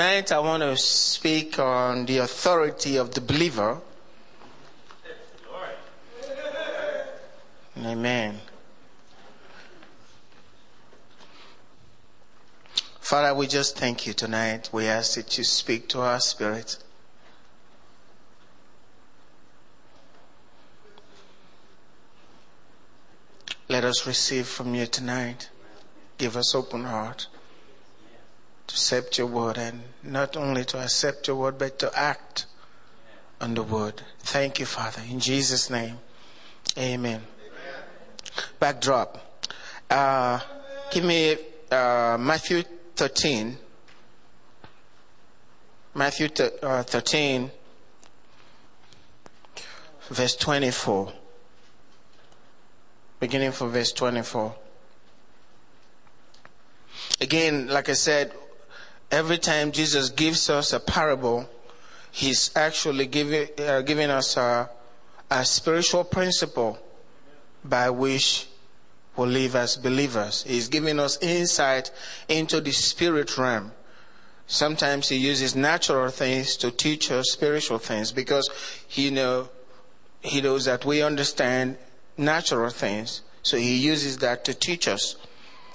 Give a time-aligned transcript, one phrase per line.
[0.00, 3.82] tonight I want to speak on the authority of the believer.
[7.76, 8.40] Amen.
[12.98, 14.70] Father, we just thank you tonight.
[14.72, 16.78] We ask that you speak to our spirit.
[23.68, 25.50] Let us receive from you tonight.
[26.16, 27.26] Give us open heart
[28.70, 32.46] to accept your word and not only to accept your word, but to act
[33.40, 34.02] on the word.
[34.20, 35.02] Thank you, Father.
[35.10, 35.98] In Jesus' name,
[36.78, 37.20] amen.
[37.20, 37.22] amen.
[38.60, 39.42] Backdrop.
[39.90, 40.38] Uh,
[40.92, 41.36] give me
[41.70, 42.62] uh, Matthew
[42.94, 43.58] 13.
[45.92, 46.28] Matthew
[46.62, 47.50] uh, 13,
[50.10, 51.12] verse 24
[53.18, 54.54] beginning from verse 24.
[57.20, 58.32] Again, like I said,
[59.10, 61.48] every time Jesus gives us a parable,
[62.10, 64.70] he's actually giving, uh, giving us a,
[65.30, 66.78] a spiritual principle
[67.64, 68.48] by which
[69.16, 70.44] we live as believers.
[70.44, 71.90] He's giving us insight
[72.28, 73.72] into the spirit realm.
[74.46, 78.50] Sometimes he uses natural things to teach us spiritual things because
[78.88, 79.48] he know
[80.22, 81.78] he knows that we understand
[82.16, 83.22] natural things.
[83.42, 85.16] So he uses that to teach us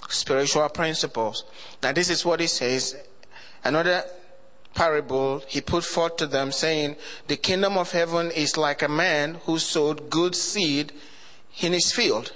[0.10, 1.46] spiritual principles.
[1.82, 2.96] Now this is what he says.
[3.66, 4.04] Another
[4.76, 9.40] parable he put forth to them saying, the kingdom of heaven is like a man
[9.46, 10.94] who sowed good seed
[11.60, 12.34] in his field.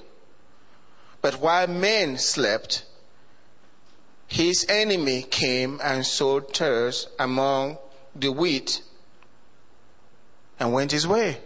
[1.21, 2.83] But while men slept,
[4.27, 7.77] his enemy came and sowed tares among
[8.15, 8.81] the wheat
[10.59, 11.37] and went his way.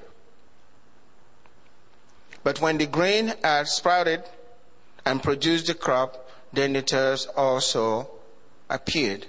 [2.43, 4.23] But when the grain had sprouted
[5.05, 8.09] and produced the crop, then the tares also
[8.69, 9.27] appeared.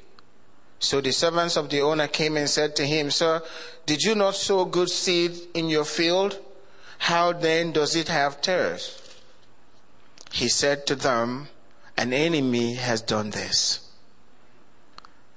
[0.78, 3.42] So the servants of the owner came and said to him, Sir,
[3.86, 6.38] did you not sow good seed in your field?
[6.98, 9.00] How then does it have tares?
[10.32, 11.48] He said to them,
[11.96, 13.88] An enemy has done this.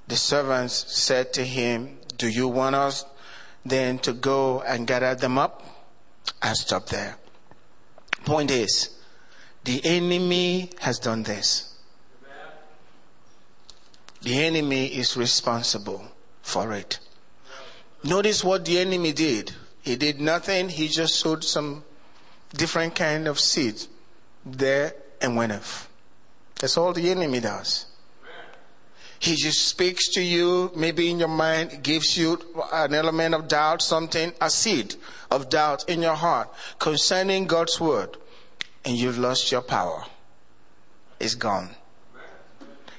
[0.07, 3.05] The servants said to him, Do you want us
[3.65, 5.63] then to go and gather them up?
[6.41, 7.17] I stop there.
[8.25, 8.97] Point is,
[9.63, 11.66] the enemy has done this.
[14.21, 16.05] The enemy is responsible
[16.41, 16.99] for it.
[18.03, 19.53] Notice what the enemy did.
[19.81, 20.69] He did nothing.
[20.69, 21.83] He just sowed some
[22.53, 23.81] different kind of seed
[24.45, 25.89] there and went off.
[26.59, 27.85] That's all the enemy does.
[29.19, 32.39] He just speaks to you, maybe in your mind, gives you
[32.71, 34.95] an element of doubt, something, a seed
[35.31, 38.17] of doubt in your heart concerning God's word,
[38.85, 40.05] and you've lost your power.
[41.19, 41.69] It's gone.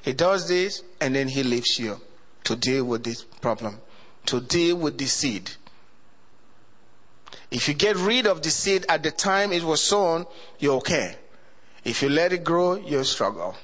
[0.01, 1.99] He does this, and then he leaves you
[2.45, 3.79] to deal with this problem,
[4.25, 5.51] to deal with the seed.
[7.51, 10.25] If you get rid of the seed at the time it was sown,
[10.59, 11.15] you're okay.
[11.83, 13.55] If you let it grow, you'll struggle.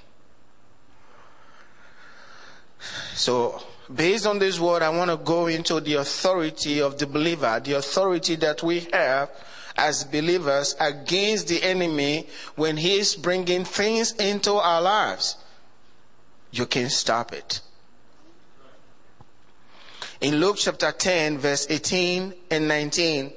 [3.13, 3.61] So,
[3.93, 7.73] based on this word, I want to go into the authority of the believer, the
[7.73, 9.29] authority that we have
[9.77, 15.37] as believers against the enemy when he is bringing things into our lives.
[16.55, 17.59] You can stop it.
[20.21, 23.33] In Luke chapter 10, verse 18 and 19,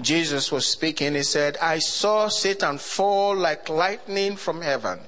[0.00, 1.14] Jesus was speaking.
[1.14, 5.00] He said, I saw Satan fall like lightning from heaven.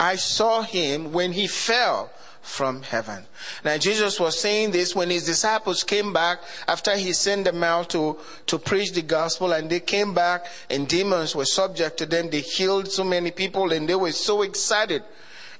[0.00, 2.10] I saw him when he fell
[2.46, 3.26] from heaven.
[3.64, 7.90] Now Jesus was saying this when his disciples came back after he sent them out
[7.90, 12.30] to, to preach the gospel and they came back and demons were subject to them.
[12.30, 15.02] They healed so many people and they were so excited.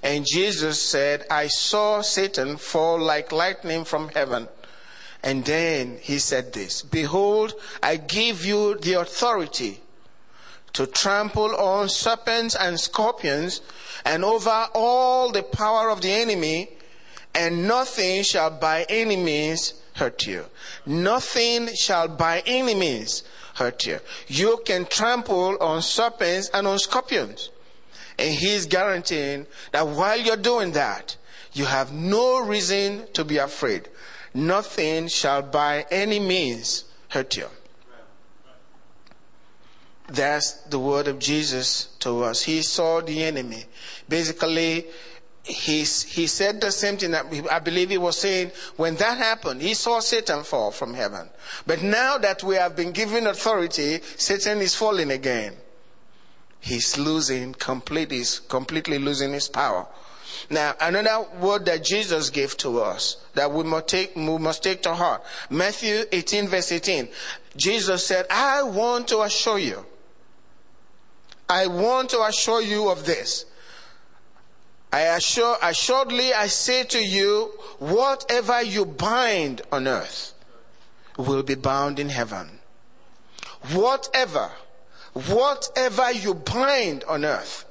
[0.02, 4.48] And Jesus said, I saw Satan fall like lightning from heaven.
[5.22, 9.80] And then he said this, behold, I give you the authority
[10.74, 13.60] to trample on serpents and scorpions
[14.04, 16.75] and over all the power of the enemy
[17.36, 20.46] and nothing shall by any means hurt you.
[20.86, 23.24] Nothing shall by any means
[23.54, 24.00] hurt you.
[24.26, 27.50] You can trample on serpents and on scorpions.
[28.18, 31.16] And he's guaranteeing that while you're doing that,
[31.52, 33.88] you have no reason to be afraid.
[34.32, 37.48] Nothing shall by any means hurt you.
[40.08, 42.42] That's the word of Jesus to us.
[42.42, 43.64] He saw the enemy.
[44.08, 44.86] Basically,
[45.46, 49.62] he, he said the same thing that I believe he was saying when that happened.
[49.62, 51.28] He saw Satan fall from heaven.
[51.66, 55.54] But now that we have been given authority, Satan is falling again.
[56.58, 59.86] He's losing completely, completely losing his power.
[60.50, 64.82] Now, another word that Jesus gave to us that we must take, we must take
[64.82, 65.22] to heart.
[65.48, 67.08] Matthew 18 verse 18.
[67.56, 69.86] Jesus said, I want to assure you.
[71.48, 73.46] I want to assure you of this.
[74.92, 80.32] I assure, assuredly I say to you, whatever you bind on earth
[81.18, 82.60] will be bound in heaven.
[83.72, 84.50] Whatever,
[85.12, 87.64] whatever you bind on earth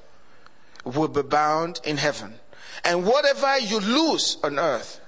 [0.83, 2.35] will be bound in heaven.
[2.83, 4.99] And whatever you lose on earth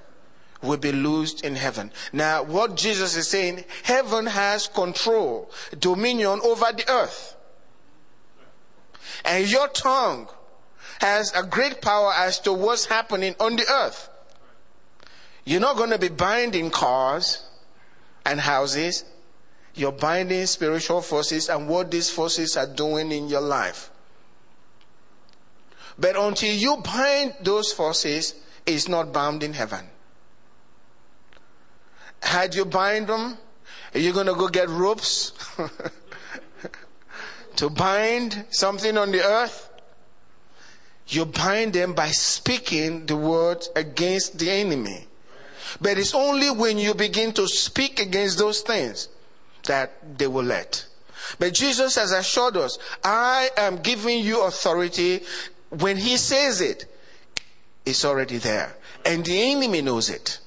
[0.62, 1.92] will be loosed in heaven.
[2.14, 7.36] Now, what Jesus is saying, heaven has control, dominion over the earth.
[9.24, 10.28] And your tongue
[11.00, 14.10] has a great power as to what's happening on the earth.
[15.46, 17.44] You're not going to be binding cars
[18.26, 19.06] and houses.
[19.76, 23.92] You're binding spiritual forces and what these forces are doing in your life.
[26.00, 28.36] But until you bind those forces,
[28.66, 29.86] it's not bound in heaven.
[32.22, 33.38] Had you bind them,
[33.94, 35.32] are you going to go get ropes
[37.56, 39.67] to bind something on the earth?
[41.08, 45.08] You bind them by speaking the word against the enemy.
[45.80, 49.10] But it's only when you begin to speak against those things
[49.66, 50.86] that they will let.
[51.40, 55.22] But Jesus has assured us, I am giving you authority.
[55.70, 56.86] When he says it,
[57.86, 58.76] it's already there.
[59.06, 60.40] And the enemy knows it.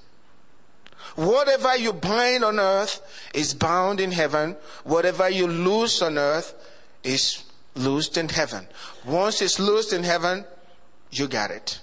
[1.17, 3.01] Whatever you bind on earth
[3.35, 4.56] is bound in heaven.
[4.85, 6.55] Whatever you loose on earth
[7.03, 8.67] is loosed in heaven.
[9.05, 10.44] Once it's loosed in heaven,
[11.11, 11.81] you got it.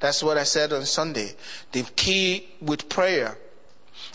[0.00, 1.34] That's what I said on Sunday.
[1.70, 3.38] The key with prayer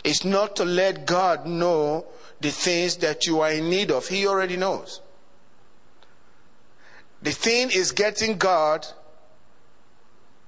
[0.04, 2.06] is not to let God know
[2.42, 4.08] the things that you are in need of.
[4.08, 5.02] He already knows.
[7.22, 8.86] The thing is getting God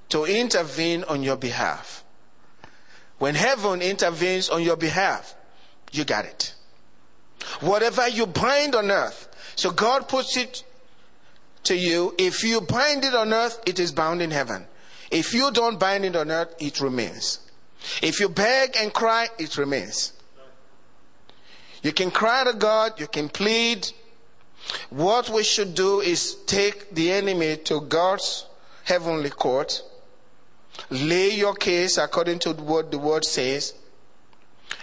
[0.09, 2.03] to intervene on your behalf.
[3.17, 5.35] When heaven intervenes on your behalf,
[5.91, 6.53] you got it.
[7.61, 9.28] Whatever you bind on earth,
[9.59, 10.63] so God puts it
[11.63, 12.15] to you.
[12.17, 14.65] If you bind it on earth, it is bound in heaven.
[15.11, 17.39] If you don't bind it on earth, it remains.
[18.01, 20.13] If you beg and cry, it remains.
[21.81, 23.91] You can cry to God, you can plead.
[24.89, 28.45] What we should do is take the enemy to God's
[28.83, 29.81] heavenly court
[30.89, 33.73] Lay your case according to what the word says.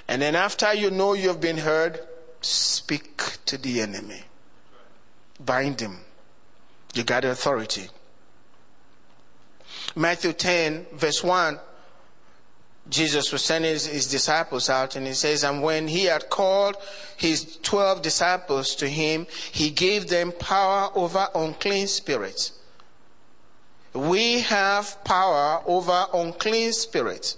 [0.08, 2.00] And then after you know you've been heard,
[2.40, 4.23] speak to the enemy.
[5.38, 5.99] Bind him.
[6.94, 7.88] You got authority.
[9.94, 11.59] Matthew 10 verse 1,
[12.88, 16.77] Jesus was sending his, his disciples out and he says, and when he had called
[17.17, 22.53] his 12 disciples to him, he gave them power over unclean spirits
[23.97, 27.37] we have power over unclean spirits.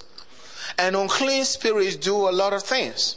[0.77, 3.17] And unclean spirits do a lot of things.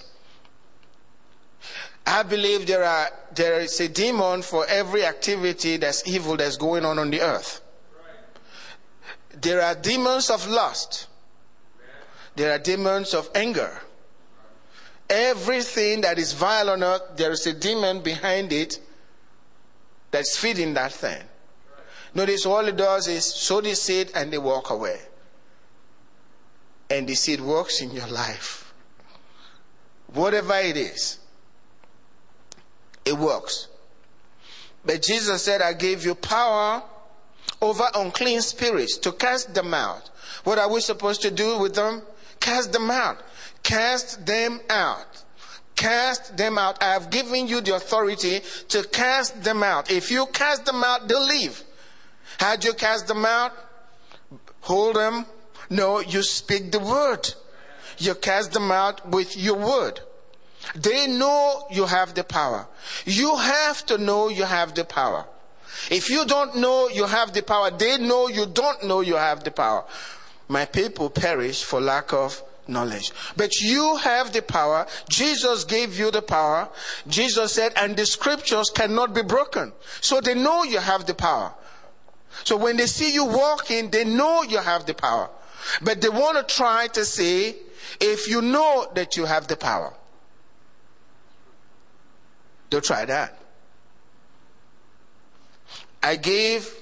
[2.06, 6.86] I believe there are there is a demon for every activity that's evil that's going
[6.86, 7.62] on on the earth.
[9.40, 11.08] There are demons of lust.
[12.36, 13.82] There are demons of anger.
[15.10, 18.80] Everything that is vile on earth, there is a demon behind it
[20.10, 21.22] that's feeding that thing.
[22.14, 25.00] Notice all it does is sow the seed and they walk away.
[26.90, 28.74] And the seed works in your life.
[30.08, 31.20] Whatever it is,
[33.06, 33.68] it works.
[34.86, 36.84] But Jesus said, I gave you power
[37.62, 40.10] over unclean spirits to cast them out.
[40.44, 42.02] What are we supposed to do with them?
[42.40, 43.22] Cast them out.
[43.64, 45.24] Cast them out.
[45.76, 46.82] Cast them out.
[46.82, 49.92] I have given you the authority to cast them out.
[49.92, 51.64] If you cast them out, they'll leave.
[52.40, 53.54] How'd you cast them out?
[54.62, 55.26] Hold them?
[55.70, 57.34] No, you speak the word.
[57.98, 60.02] You cast them out with your word.
[60.76, 62.68] They know you have the power.
[63.06, 65.26] You have to know you have the power.
[65.90, 69.44] If you don't know you have the power, they know you don't know you have
[69.44, 69.86] the power.
[70.48, 73.12] My people perish for lack of knowledge.
[73.36, 74.86] But you have the power.
[75.10, 76.70] Jesus gave you the power.
[77.08, 79.74] Jesus said, and the scriptures cannot be broken.
[80.02, 81.54] So they know you have the power.
[82.44, 85.30] So when they see you walking, they know you have the power.
[85.82, 87.56] But they want to try to say,
[88.00, 89.94] if you know that you have the power,
[92.72, 93.38] they'll try that.
[96.02, 96.74] I gave,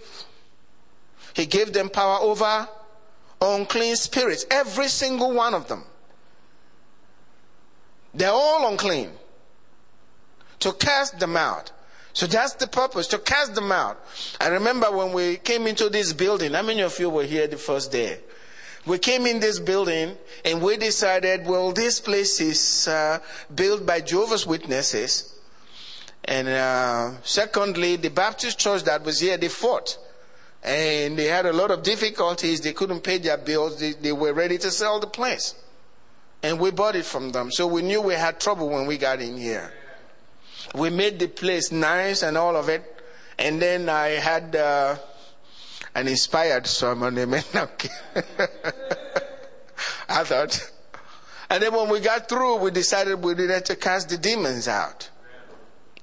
[1.33, 2.69] he gave them power over
[3.41, 5.83] unclean spirits, every single one of them.
[8.13, 9.11] They're all unclean.
[10.59, 11.71] To cast them out.
[12.13, 14.03] So that's the purpose, to cast them out.
[14.41, 17.57] I remember when we came into this building, how many of you were here the
[17.57, 18.19] first day?
[18.85, 23.19] We came in this building and we decided, well, this place is uh,
[23.53, 25.38] built by Jehovah's Witnesses.
[26.29, 29.97] And uh, secondly, the Baptist church that was here, they fought.
[30.61, 32.61] And they had a lot of difficulties.
[32.61, 33.79] They couldn't pay their bills.
[33.79, 35.55] They, they were ready to sell the place.
[36.43, 37.51] And we bought it from them.
[37.51, 39.73] So we knew we had trouble when we got in here.
[40.75, 43.01] We made the place nice and all of it.
[43.39, 44.97] And then I had uh,
[45.95, 47.17] an inspired sermon.
[47.21, 47.43] Amen.
[50.07, 50.71] I thought.
[51.49, 55.09] And then when we got through, we decided we needed to cast the demons out.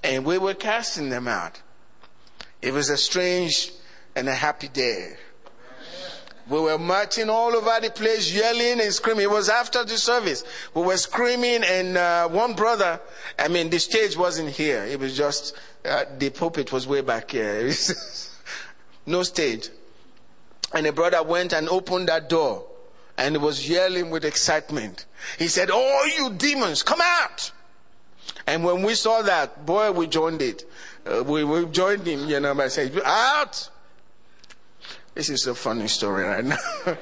[0.02, 1.60] And we were casting them out.
[2.62, 3.72] It was a strange
[4.14, 5.16] and a happy day.
[6.48, 9.24] We were marching all over the place, yelling and screaming.
[9.24, 10.44] It was after the service.
[10.74, 13.00] We were screaming, and uh, one brother,
[13.36, 14.84] I mean, the stage wasn't here.
[14.84, 17.72] It was just, uh, the pulpit was way back here.
[19.06, 19.70] no stage.
[20.72, 22.64] And a brother went and opened that door
[23.18, 25.06] and was yelling with excitement.
[25.38, 27.50] He said, Oh, you demons, come out!
[28.46, 30.64] And when we saw that, boy, we joined it.
[31.04, 33.70] Uh, we, we joined him, you know, by saying, Out!
[35.14, 36.58] This is a funny story right now.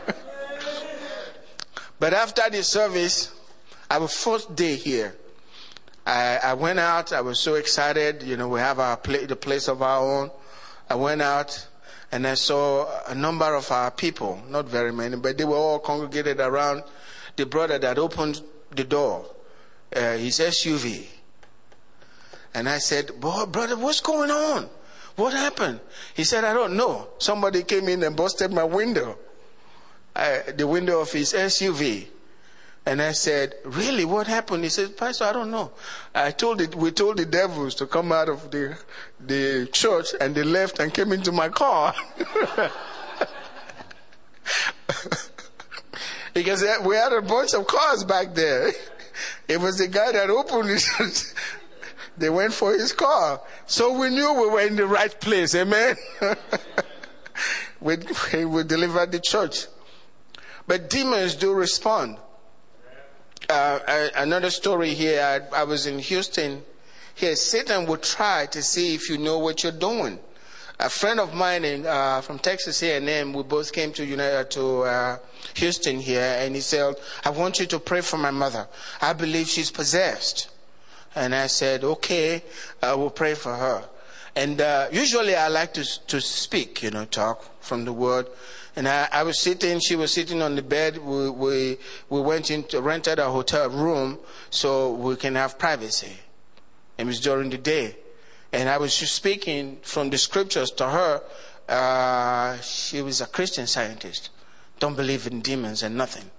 [1.99, 3.33] but after the service,
[3.91, 5.15] our first day here,
[6.07, 7.13] I, I, went out.
[7.13, 8.23] I was so excited.
[8.23, 10.31] You know, we have our pla- the place of our own.
[10.89, 11.67] I went out
[12.13, 15.79] and I saw a number of our people, not very many, but they were all
[15.79, 16.85] congregated around
[17.37, 19.27] the brother that opened the door,
[19.97, 21.07] uh, his SUV.
[22.55, 24.71] And I said, brother, what's going on?
[25.17, 25.81] What happened?
[26.15, 27.09] He said, I don't know.
[27.19, 29.19] Somebody came in and busted my window,
[30.15, 32.07] I, the window of his SUV.
[32.87, 34.63] And I said, really, what happened?
[34.63, 35.73] He said, Pastor, I don't know.
[36.15, 38.77] I told it, we told the devils to come out of the,
[39.21, 41.95] the church and they left and came into my car.
[46.35, 48.71] because uh, we had a bunch of cars back there.
[49.49, 50.85] It was the guy that opened it.
[52.17, 53.41] They went for his car.
[53.67, 55.55] So we knew we were in the right place.
[55.55, 55.97] Amen.
[57.81, 57.97] we,
[58.45, 59.67] we delivered the church.
[60.67, 62.19] But demons do respond.
[63.49, 65.21] Uh, another story here.
[65.53, 66.63] I, I, was in Houston.
[67.15, 70.19] Here, Satan will try to see if you know what you're doing.
[70.81, 74.83] A friend of mine in, uh, from Texas A&M, we both came to United, to
[74.83, 75.19] uh,
[75.55, 78.67] Houston here, and he said, "I want you to pray for my mother.
[79.01, 80.49] I believe she's possessed."
[81.15, 82.43] And I said, okay,
[82.83, 83.85] I will pray for her.
[84.37, 88.27] And uh, usually I like to, to speak, you know, talk from the word.
[88.75, 90.99] And I, I was sitting, she was sitting on the bed.
[90.99, 91.79] We, we,
[92.11, 94.19] we went into, rented a hotel room
[94.51, 96.19] so we can have privacy.
[96.99, 97.97] It was during the day.
[98.53, 101.23] And I was speaking from the scriptures to her.
[101.69, 104.31] Uh, she was a Christian scientist.
[104.81, 106.31] Don't believe in demons and nothing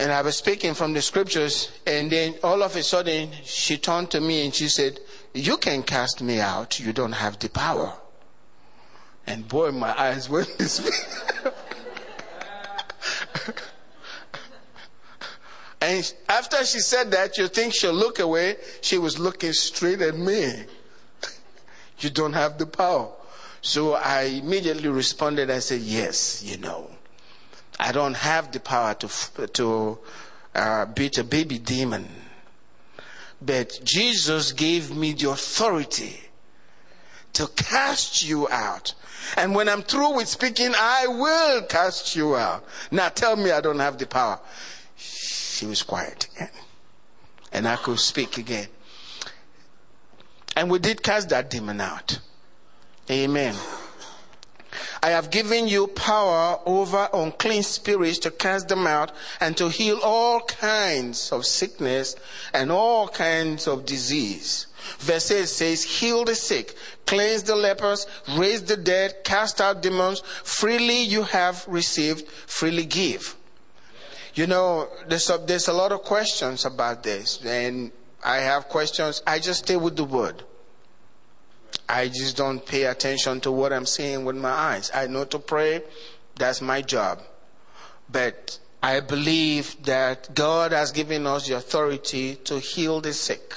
[0.00, 4.10] and I was speaking from the scriptures, and then all of a sudden she turned
[4.12, 4.98] to me and she said,
[5.34, 7.92] You can cast me out, you don't have the power.
[9.26, 11.52] And boy, my eyes went this way.
[15.82, 20.16] and after she said that, you think she'll look away, she was looking straight at
[20.16, 20.64] me.
[21.98, 23.10] you don't have the power.
[23.60, 26.90] So I immediately responded, I said, Yes, you know.
[27.80, 29.98] I don't have the power to, to
[30.54, 32.06] uh, beat a baby demon.
[33.40, 36.20] But Jesus gave me the authority
[37.32, 38.92] to cast you out.
[39.34, 42.64] And when I'm through with speaking, I will cast you out.
[42.90, 44.38] Now tell me I don't have the power.
[44.96, 46.50] She was quiet again.
[47.50, 48.68] And I could speak again.
[50.54, 52.18] And we did cast that demon out.
[53.10, 53.56] Amen.
[55.02, 59.98] I have given you power over unclean spirits to cast them out and to heal
[60.02, 62.16] all kinds of sickness
[62.52, 64.66] and all kinds of disease.
[64.98, 66.74] Verse 8 says, heal the sick,
[67.06, 70.20] cleanse the lepers, raise the dead, cast out demons.
[70.44, 73.36] Freely you have received, freely give.
[74.34, 79.22] You know, there's a, there's a lot of questions about this and I have questions.
[79.26, 80.44] I just stay with the word.
[81.92, 84.92] I just don't pay attention to what I'm seeing with my eyes.
[84.94, 85.82] I know to pray,
[86.36, 87.20] that's my job.
[88.08, 93.56] But I believe that God has given us the authority to heal the sick.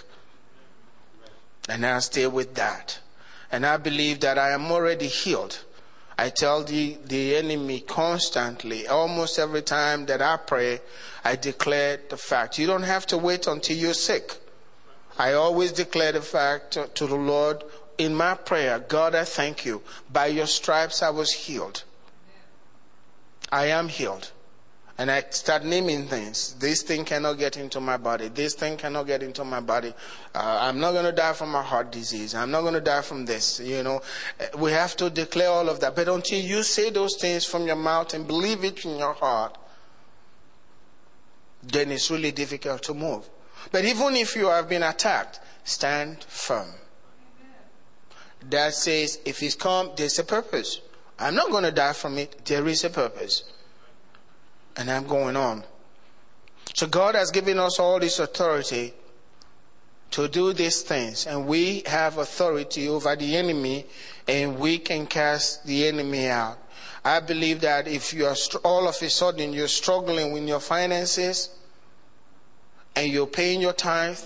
[1.70, 3.00] And I stay with that.
[3.52, 5.63] And I believe that I am already healed.
[6.18, 10.82] I tell the, the enemy constantly, almost every time that I pray,
[11.24, 12.58] I declare the fact.
[12.58, 14.38] You don't have to wait until you're sick.
[15.20, 17.63] I always declare the fact to, to the Lord
[17.98, 19.82] in my prayer God, I thank you.
[20.12, 21.84] By your stripes I was healed.
[23.52, 24.32] I am healed.
[24.98, 26.54] And I start naming things.
[26.60, 28.28] This thing cannot get into my body.
[28.28, 29.92] This thing cannot get into my body.
[30.36, 32.36] Uh, I'm not going to die from a heart disease.
[32.36, 33.60] I'm not going to die from this.
[33.60, 34.04] You know,
[34.58, 35.96] we have to declare all of that.
[35.96, 39.58] But until you say those things from your mouth and believe it in your heart,
[41.64, 43.28] then it's really difficult to move.
[43.72, 46.68] But even if you have been attacked, stand firm.
[48.50, 50.82] That says, if he's come, there's a purpose.
[51.20, 52.46] I'm not going to die from it.
[52.46, 53.44] There is a purpose.
[54.76, 55.64] And I'm going on.
[56.74, 58.94] So God has given us all this authority
[60.12, 61.28] to do these things.
[61.28, 63.86] And we have authority over the enemy
[64.28, 66.58] and we can cast the enemy out.
[67.06, 71.50] I believe that if you are all of a sudden you're struggling with your finances
[72.96, 74.20] and you're paying your tithe,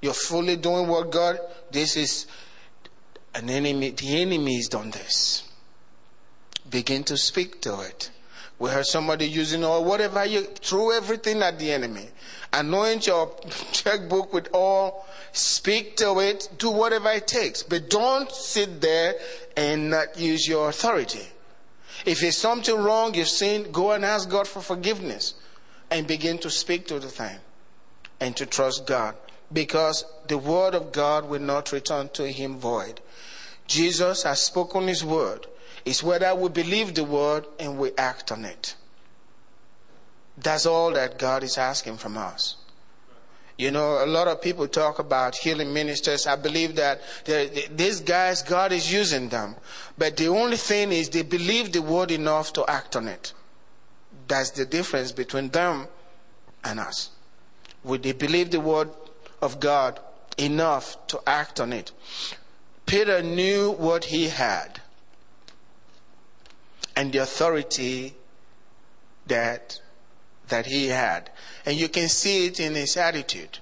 [0.00, 2.26] you're fully doing what God, this is
[3.38, 5.48] an enemy, the enemy has done this.
[6.68, 8.10] Begin to speak to it.
[8.58, 12.08] We heard somebody using or whatever you throw everything at the enemy.
[12.52, 13.32] Anoint your
[13.72, 17.62] checkbook with all, speak to it, do whatever it takes.
[17.62, 19.14] But don't sit there
[19.56, 21.26] and not use your authority.
[22.04, 25.34] If it's something wrong you've seen, go and ask God for forgiveness
[25.90, 27.38] and begin to speak to the thing
[28.18, 29.14] and to trust God.
[29.52, 33.00] Because the word of God will not return to him void.
[33.68, 35.46] Jesus has spoken his word.
[35.84, 38.74] It's whether we believe the word and we act on it.
[40.36, 42.56] That's all that God is asking from us.
[43.56, 46.26] You know, a lot of people talk about healing ministers.
[46.28, 49.56] I believe that these guys, God is using them.
[49.96, 53.32] But the only thing is they believe the word enough to act on it.
[54.28, 55.88] That's the difference between them
[56.62, 57.10] and us.
[57.82, 58.90] Would they believe the word
[59.42, 59.98] of God
[60.36, 61.90] enough to act on it?
[62.88, 64.80] Peter knew what he had
[66.96, 68.14] and the authority
[69.26, 69.78] that
[70.48, 71.30] that he had.
[71.66, 73.58] And you can see it in his attitude.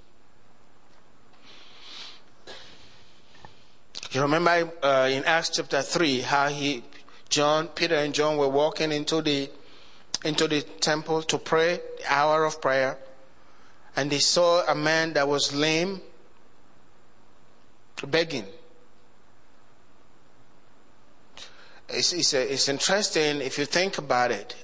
[4.13, 6.85] You remember uh, in Acts chapter 3 how he
[7.29, 9.51] John Peter and John were walking into the
[10.25, 12.97] into the temple to pray, the hour of prayer,
[13.97, 16.01] and they saw a man that was lame
[18.07, 18.47] begging.
[21.89, 24.55] It's, it's, a, it's interesting if you think about it.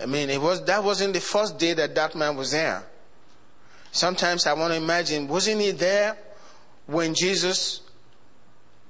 [0.00, 2.84] I mean, it was, that wasn't the first day that that man was there.
[3.92, 6.16] Sometimes I want to imagine, wasn't he there
[6.86, 7.82] when Jesus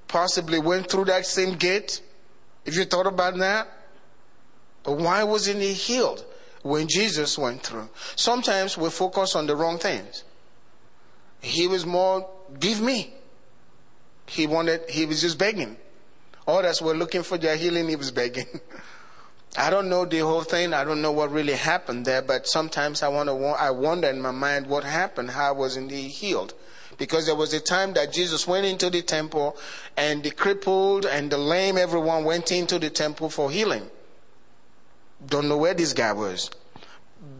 [0.06, 2.00] possibly went through that same gate?
[2.64, 3.68] If you thought about that?
[4.84, 6.24] But why wasn't he healed
[6.62, 7.88] when Jesus went through?
[8.16, 10.24] Sometimes we focus on the wrong things.
[11.40, 12.28] He was more,
[12.60, 13.14] give me.
[14.26, 15.76] He wanted, he was just begging.
[16.46, 18.46] Others were looking for their healing, he was begging.
[19.56, 20.72] I don't know the whole thing.
[20.72, 24.30] I don't know what really happened there, but sometimes I to, I wonder in my
[24.30, 25.30] mind what happened.
[25.30, 26.54] How was he healed?
[26.96, 29.56] Because there was a time that Jesus went into the temple
[29.96, 33.90] and the crippled and the lame, everyone went into the temple for healing.
[35.26, 36.50] Don't know where this guy was.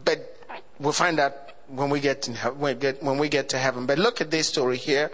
[0.05, 0.37] But
[0.79, 1.33] we'll find out
[1.67, 3.85] when we get, to, when we get to heaven.
[3.85, 5.11] But look at this story here.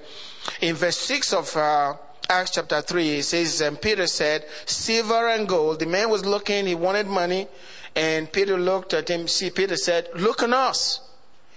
[0.62, 1.94] In verse 6 of, uh,
[2.32, 5.80] Acts chapter 3, it says, and Peter said, silver and gold.
[5.80, 7.48] The man was looking, he wanted money,
[7.96, 9.28] and Peter looked at him.
[9.28, 11.02] See, Peter said, look on us.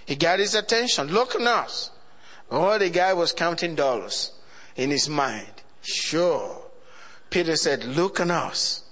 [0.05, 1.09] He got his attention.
[1.09, 1.91] Look on us.
[2.49, 4.31] Oh, the guy was counting dollars
[4.75, 5.61] in his mind.
[5.83, 6.63] Sure.
[7.29, 8.83] Peter said, look on us.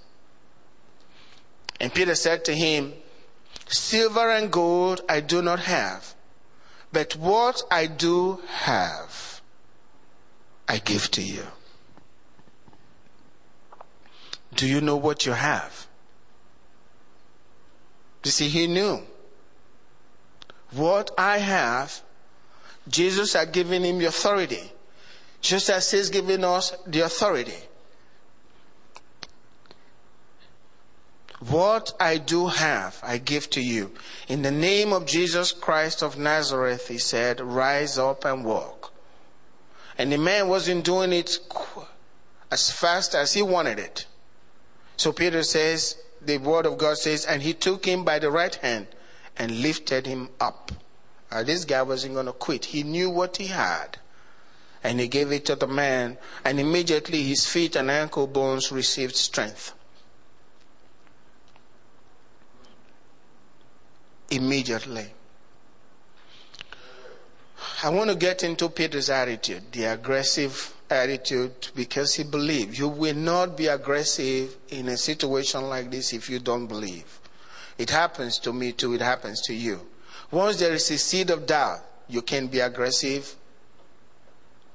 [1.80, 2.94] And Peter said to him,
[3.68, 6.14] silver and gold I do not have,
[6.94, 9.42] but what I do have,
[10.68, 11.44] I give to you.
[14.56, 15.88] Do you know what you have?
[18.24, 19.02] You see, he knew.
[20.72, 22.02] What I have,
[22.88, 24.72] Jesus had given him the authority,
[25.42, 27.58] just as he's given us the authority.
[31.40, 33.92] What I do have, I give to you.
[34.28, 38.94] In the name of Jesus Christ of Nazareth, he said, rise up and walk.
[39.98, 41.40] And the man wasn't doing it
[42.52, 44.06] as fast as he wanted it.
[44.98, 48.54] So Peter says, the word of God says, and he took him by the right
[48.56, 48.88] hand
[49.38, 50.72] and lifted him up.
[51.32, 52.66] Uh, this guy wasn't going to quit.
[52.66, 53.98] He knew what he had.
[54.84, 59.16] And he gave it to the man, and immediately his feet and ankle bones received
[59.16, 59.74] strength.
[64.30, 65.14] Immediately.
[67.84, 72.78] I want to get into Peter's attitude, the aggressive attitude, because he believed.
[72.78, 77.20] You will not be aggressive in a situation like this if you don't believe.
[77.78, 79.88] It happens to me too, it happens to you.
[80.30, 83.36] Once there is a seed of doubt, you can be aggressive.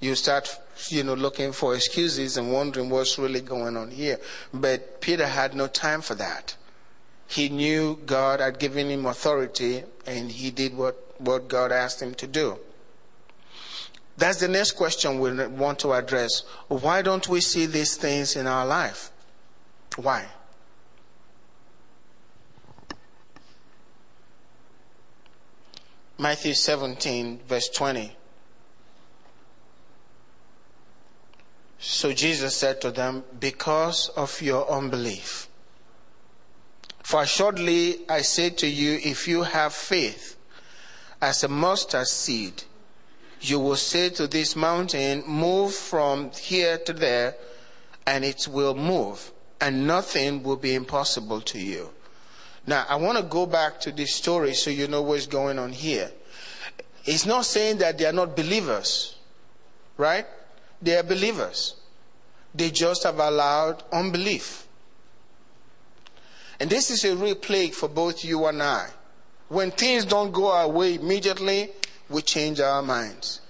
[0.01, 4.19] You start, you know, looking for excuses and wondering what's really going on here.
[4.53, 6.57] But Peter had no time for that.
[7.29, 12.15] He knew God had given him authority and he did what, what God asked him
[12.15, 12.59] to do.
[14.17, 16.45] That's the next question we want to address.
[16.69, 19.11] Why don't we see these things in our life?
[19.97, 20.27] Why?
[26.19, 28.17] Matthew 17, verse 20.
[31.79, 35.49] So Jesus said to them, Because of your unbelief.
[37.03, 40.37] For assuredly I say to you, if you have faith
[41.21, 42.65] as a mustard seed,
[43.41, 47.35] you will say to this mountain, Move from here to there,
[48.07, 51.91] and it will move, and nothing will be impossible to you.
[52.67, 55.73] Now, I want to go back to this story so you know what's going on
[55.73, 56.11] here.
[57.05, 59.17] It's not saying that they are not believers,
[59.97, 60.27] right?
[60.83, 61.77] They are believers.
[62.55, 64.67] They just have allowed unbelief.
[66.59, 68.89] And this is a real plague for both you and I.
[69.49, 71.71] When things don't go our way immediately,
[72.09, 73.41] we change our minds.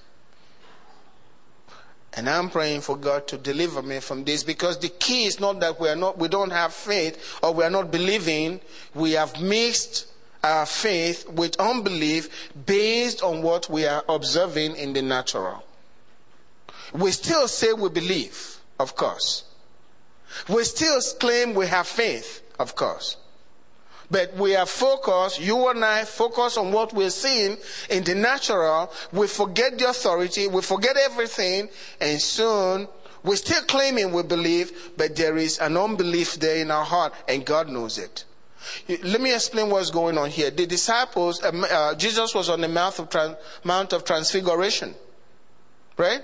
[2.16, 5.60] And I'm praying for God to deliver me from this because the key is not
[5.60, 8.60] that we are not, we don't have faith or we are not believing.
[8.94, 10.06] We have mixed
[10.42, 15.62] our faith with unbelief based on what we are observing in the natural.
[16.94, 19.44] We still say we believe, of course.
[20.48, 23.18] We still claim we have faith, of course.
[24.10, 27.56] But we are focused, you and I focus on what we're seeing
[27.90, 28.92] in the natural.
[29.12, 31.68] We forget the authority, we forget everything,
[32.00, 32.88] and soon
[33.24, 37.44] we're still claiming we believe, but there is an unbelief there in our heart, and
[37.44, 38.24] God knows it.
[38.88, 40.50] Let me explain what's going on here.
[40.50, 44.94] The disciples, uh, uh Jesus was on the of, Trans- Mount of Transfiguration,
[45.96, 46.22] right?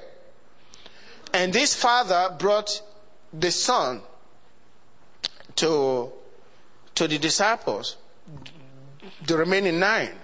[1.35, 2.83] And this father brought
[3.33, 4.03] the son
[5.57, 6.13] to
[6.95, 7.97] to the disciples,
[9.27, 10.15] the remaining nine.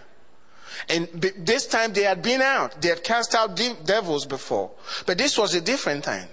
[0.88, 2.80] And this time they had been out.
[2.80, 4.70] They had cast out de- devils before.
[5.06, 6.28] But this was a different thing.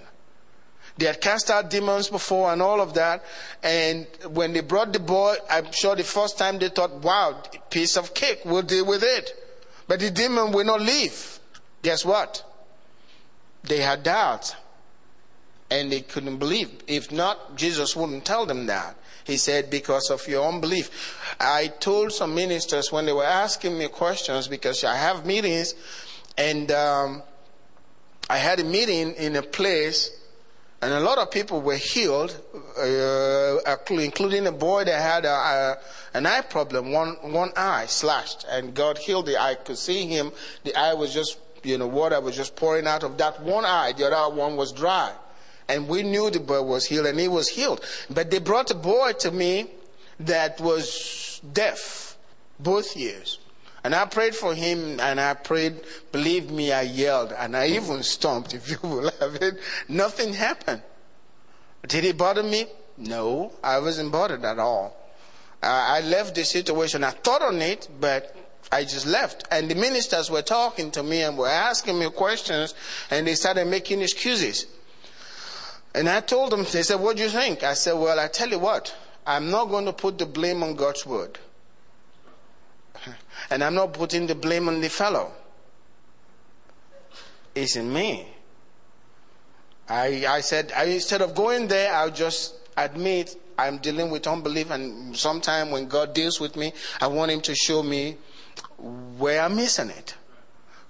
[0.97, 3.23] They had cast out demons before and all of that.
[3.63, 7.97] And when they brought the boy, I'm sure the first time they thought, wow, piece
[7.97, 9.33] of cake, we'll deal with it.
[9.87, 11.39] But the demon will not leave.
[11.81, 12.43] Guess what?
[13.63, 14.55] They had doubts.
[15.69, 16.71] And they couldn't believe.
[16.87, 18.95] If not, Jesus wouldn't tell them that.
[19.25, 21.35] He said, because of your unbelief.
[21.39, 25.73] I told some ministers when they were asking me questions, because I have meetings,
[26.37, 27.23] and um,
[28.29, 30.11] I had a meeting in a place,
[30.81, 32.39] and a lot of people were healed,
[32.79, 33.57] uh,
[33.89, 35.77] including a boy that had a, a,
[36.13, 39.51] an eye problem, one, one eye slashed, and God healed the eye.
[39.51, 40.31] I could see him,
[40.63, 43.93] the eye was just, you know, water was just pouring out of that one eye,
[43.97, 45.13] the other one was dry.
[45.67, 47.83] And we knew the boy was healed and he was healed.
[48.09, 49.71] But they brought a boy to me
[50.19, 52.17] that was deaf
[52.59, 53.39] both years.
[53.83, 58.01] And I prayed for him and I prayed, believe me, I yelled and I even
[58.03, 59.59] stomped, if you will have it.
[59.87, 60.81] Nothing happened.
[61.87, 62.65] Did it bother me?
[62.97, 64.95] No, I wasn't bothered at all.
[65.61, 67.03] I left the situation.
[67.03, 68.35] I thought on it, but
[68.71, 69.47] I just left.
[69.51, 72.73] And the ministers were talking to me and were asking me questions
[73.09, 74.67] and they started making excuses.
[75.95, 77.63] And I told them, they said, what do you think?
[77.63, 78.93] I said, well, I tell you what,
[79.25, 81.39] I'm not going to put the blame on God's word.
[83.49, 85.31] And I'm not putting the blame on the fellow.
[87.53, 88.27] It's in me.
[89.87, 94.71] I, I said, I, instead of going there, I'll just admit I'm dealing with unbelief.
[94.71, 98.17] And sometime when God deals with me, I want Him to show me
[99.17, 100.15] where I'm missing it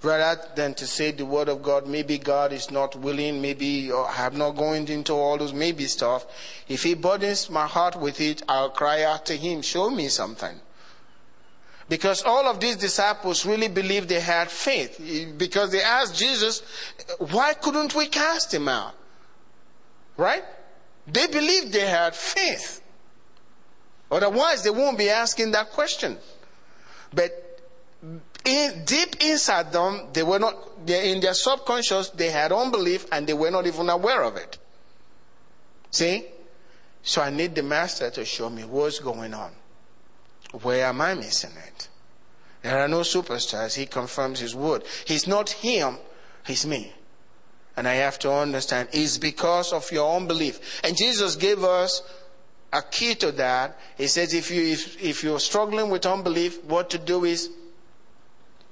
[0.02, 4.12] rather than to say the word of God, maybe God is not willing, maybe I
[4.12, 6.26] have not going into all those maybe stuff.
[6.68, 10.60] If He burdens my heart with it, I'll cry out to Him, show me something.
[11.88, 15.00] Because all of these disciples really believed they had faith.
[15.36, 16.62] Because they asked Jesus,
[17.18, 18.94] why couldn't we cast him out?
[20.16, 20.42] Right?
[21.06, 22.82] They believed they had faith.
[24.10, 26.18] Otherwise, they won't be asking that question.
[27.12, 27.60] But
[28.46, 30.54] in, deep inside them, they were not,
[30.86, 34.58] in their subconscious, they had unbelief and they were not even aware of it.
[35.90, 36.24] See?
[37.02, 39.50] So I need the master to show me what's going on.
[40.62, 41.88] Where am I missing it?
[42.62, 43.74] There are no superstars.
[43.74, 44.84] He confirms his word.
[45.04, 45.98] He's not him,
[46.46, 46.92] he's me.
[47.76, 50.80] And I have to understand it's because of your unbelief.
[50.82, 52.02] And Jesus gave us
[52.72, 53.78] a key to that.
[53.98, 57.50] He says if you if, if you're struggling with unbelief, what to do is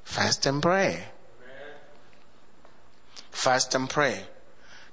[0.04, 1.04] fast and pray.
[3.30, 4.24] Fast and pray.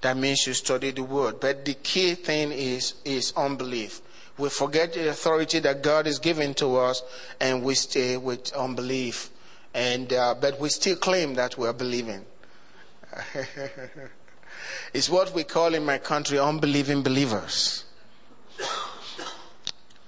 [0.01, 1.39] That means you study the word.
[1.39, 4.01] But the key thing is is unbelief.
[4.37, 7.03] We forget the authority that God is giving to us,
[7.39, 9.29] and we stay with unbelief.
[9.73, 12.25] And uh, but we still claim that we are believing.
[14.93, 17.85] it's what we call in my country unbelieving believers.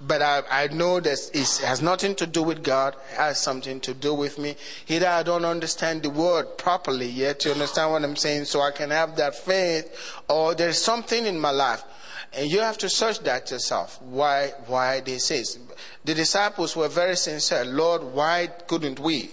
[0.06, 3.80] But I, I know that it has nothing to do with God, it has something
[3.80, 4.56] to do with me.
[4.88, 8.70] Either I don't understand the word properly yet, you understand what I'm saying, so I
[8.70, 9.96] can have that faith,
[10.28, 11.82] or there's something in my life.
[12.36, 14.02] And you have to search that yourself.
[14.02, 15.44] Why, why they say
[16.04, 17.64] The disciples were very sincere.
[17.64, 19.30] Lord, why couldn't we?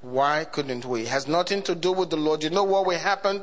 [0.00, 1.02] Why couldn't we?
[1.02, 2.42] It has nothing to do with the Lord.
[2.42, 3.42] You know what will happen?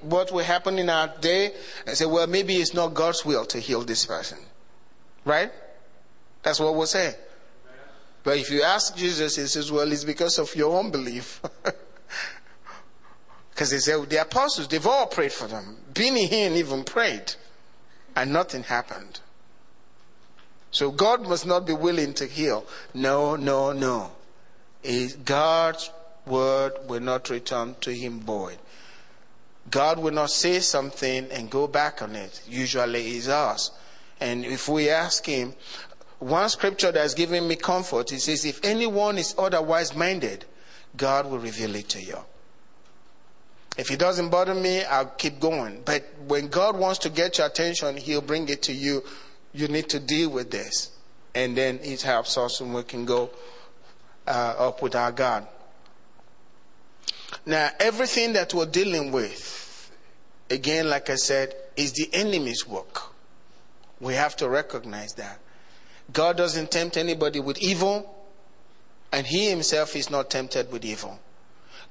[0.00, 1.52] What will happen in our day?
[1.86, 4.38] I say, well, maybe it's not God's will to heal this person.
[5.26, 5.52] Right?
[6.42, 7.14] That's what we're saying.
[8.22, 11.42] But if you ask Jesus, he says, well, it's because of your unbelief.
[13.50, 15.78] Because he said, the apostles, they've all prayed for them.
[15.94, 17.32] Benny Hinn even prayed
[18.14, 19.20] and nothing happened.
[20.70, 22.66] So God must not be willing to heal.
[22.92, 24.12] No, no, no.
[25.24, 25.90] God's
[26.26, 28.58] word will not return to him void.
[29.70, 32.42] God will not say something and go back on it.
[32.46, 33.70] Usually it's us.
[34.20, 35.54] And if we ask him,
[36.18, 40.44] one scripture that's giving me comfort, it says, if anyone is otherwise minded,
[40.96, 42.18] God will reveal it to you.
[43.76, 45.82] If it doesn't bother me, I'll keep going.
[45.84, 49.04] But when God wants to get your attention, He'll bring it to you.
[49.52, 50.92] You need to deal with this.
[51.34, 53.30] And then it helps us and we can go
[54.26, 55.46] uh, up with our God.
[57.44, 59.92] Now, everything that we're dealing with,
[60.48, 63.12] again, like I said, is the enemy's work.
[64.00, 65.38] We have to recognize that.
[66.12, 68.14] God doesn't tempt anybody with evil,
[69.12, 71.18] and He Himself is not tempted with evil.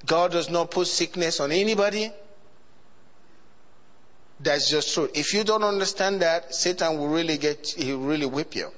[0.04, 2.12] God does not put sickness on anybody.
[4.38, 5.08] That's just true.
[5.14, 8.70] If you don't understand that, Satan will really get, he will really whip you.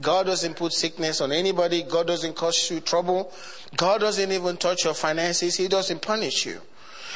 [0.00, 1.84] God doesn't put sickness on anybody.
[1.84, 3.32] God doesn't cause you trouble.
[3.76, 5.56] God doesn't even touch your finances.
[5.56, 6.60] He doesn't punish you.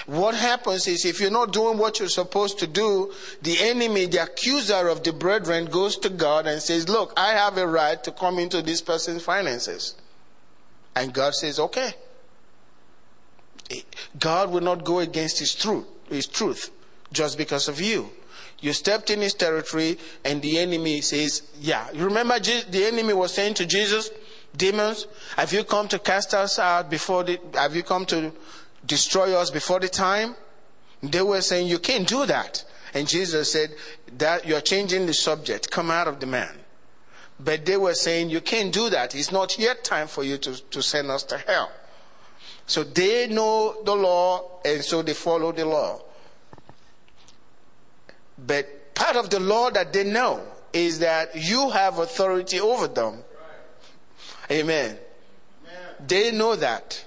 [0.08, 4.22] What happens is if you're not doing what you're supposed to do, the enemy, the
[4.22, 8.10] accuser of the brethren goes to God and says, look, I have a right to
[8.10, 9.96] come into this person's finances.
[10.96, 11.92] And God says, okay.
[13.70, 13.82] Eh,
[14.18, 16.70] God will not go against his truth, his truth
[17.12, 18.08] just because of you.
[18.60, 21.86] You stepped in his territory and the enemy says, yeah.
[21.92, 24.10] You remember the enemy was saying to Jesus,
[24.56, 28.32] demons, have you come to cast us out before the, have you come to
[28.86, 30.36] destroy us before the time?
[31.02, 32.64] They were saying, you can't do that.
[32.94, 33.74] And Jesus said
[34.16, 35.70] that you're changing the subject.
[35.70, 36.56] Come out of the man.
[37.40, 39.14] But they were saying, you can't do that.
[39.14, 41.70] It's not yet time for you to, to send us to hell.
[42.66, 46.02] So they know the law and so they follow the law.
[48.38, 53.22] But part of the law that they know is that you have authority over them.
[54.50, 54.96] Amen.
[54.96, 54.98] Amen.
[56.06, 57.04] They know that.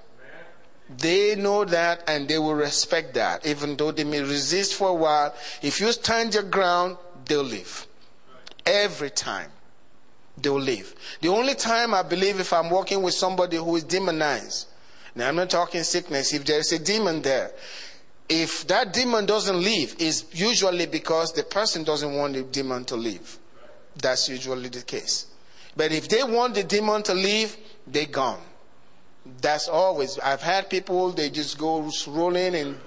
[0.97, 3.45] They know that and they will respect that.
[3.45, 7.87] Even though they may resist for a while, if you stand your ground, they'll leave.
[8.65, 9.51] Every time.
[10.37, 10.95] They'll leave.
[11.21, 14.67] The only time I believe if I'm working with somebody who is demonized,
[15.15, 16.33] now, I'm not talking sickness.
[16.33, 17.51] If there's a demon there,
[18.29, 22.95] if that demon doesn't leave, it's usually because the person doesn't want the demon to
[22.95, 23.37] leave.
[23.97, 25.27] That's usually the case.
[25.75, 28.41] But if they want the demon to leave, they're gone.
[29.39, 30.19] That's always.
[30.19, 32.77] I've had people, they just go rolling and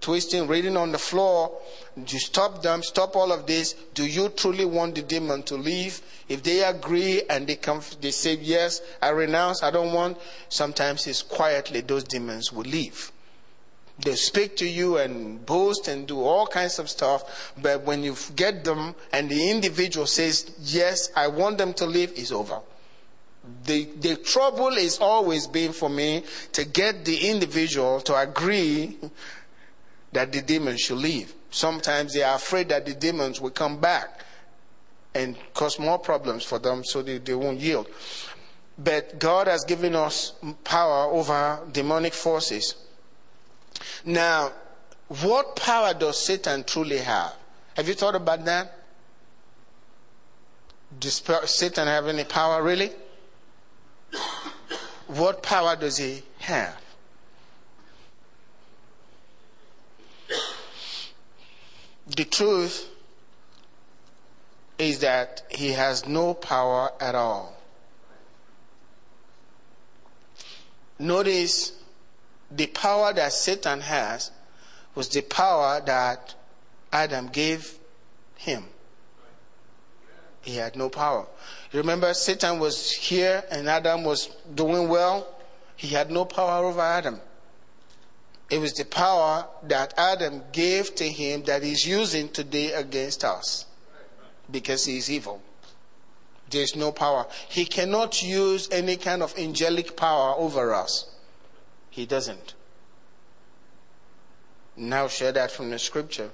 [0.00, 1.58] twisting, reading on the floor.
[1.96, 3.74] You stop them, stop all of this.
[3.94, 6.00] Do you truly want the demon to leave?
[6.28, 11.06] If they agree and they come, they say, yes, I renounce, I don't want, sometimes
[11.06, 13.10] it's quietly those demons will leave.
[14.00, 18.14] They speak to you and boast and do all kinds of stuff, but when you
[18.36, 22.60] get them and the individual says, yes, I want them to leave, it's over.
[23.64, 28.98] The, the trouble is always been for me to get the individual to agree
[30.12, 31.34] that the demons should leave.
[31.50, 34.24] Sometimes they are afraid that the demons will come back
[35.14, 37.88] and cause more problems for them so they, they won't yield.
[38.78, 40.32] But God has given us
[40.62, 42.76] power over demonic forces.
[44.04, 44.52] Now,
[45.08, 47.34] what power does Satan truly have?
[47.74, 48.74] Have you thought about that?
[50.98, 52.90] Does Satan have any power really?
[55.06, 56.76] What power does he have?
[62.06, 62.88] The truth
[64.78, 67.54] is that he has no power at all.
[70.98, 71.72] Notice
[72.50, 74.30] the power that Satan has
[74.94, 76.34] was the power that
[76.92, 77.78] Adam gave
[78.36, 78.64] him.
[80.42, 81.26] He had no power.
[81.72, 85.26] Remember, Satan was here and Adam was doing well.
[85.76, 87.20] He had no power over Adam.
[88.50, 93.66] It was the power that Adam gave to him that he's using today against us
[94.50, 95.42] because he's evil.
[96.50, 97.26] There's no power.
[97.48, 101.10] He cannot use any kind of angelic power over us.
[101.90, 102.54] He doesn't.
[104.76, 106.30] Now share that from the scripture.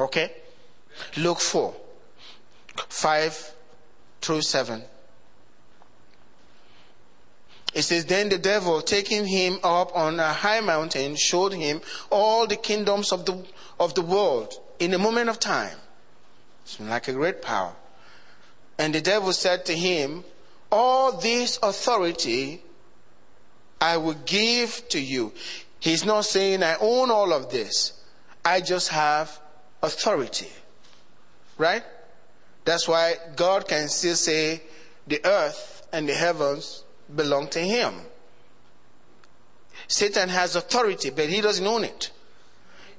[0.00, 0.32] Okay?
[1.18, 1.74] Luke 4,
[2.88, 3.54] 5
[4.20, 4.82] through 7.
[7.74, 12.46] It says, Then the devil, taking him up on a high mountain, showed him all
[12.46, 13.44] the kingdoms of the,
[13.78, 15.76] of the world in a moment of time.
[16.62, 17.74] It's like a great power.
[18.78, 20.24] And the devil said to him,
[20.72, 22.62] All this authority
[23.80, 25.32] I will give to you.
[25.78, 27.92] He's not saying, I own all of this.
[28.44, 29.38] I just have
[29.82, 30.50] authority.
[31.58, 31.84] Right?
[32.66, 34.60] That's why God can still say,
[35.06, 36.82] the earth and the heavens
[37.14, 37.94] belong to him.
[39.86, 42.10] Satan has authority, but he doesn't own it.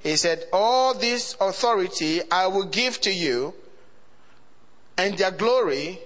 [0.02, 3.52] He said, All this authority I will give to you
[4.96, 5.98] and their glory,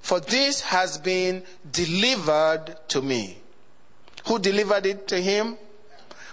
[0.00, 3.38] for this has been delivered to me.
[4.26, 5.56] Who delivered it to him?